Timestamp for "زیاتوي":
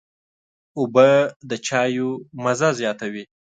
2.79-3.23